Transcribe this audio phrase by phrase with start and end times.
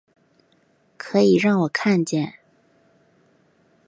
[0.97, 2.33] 可以让我看见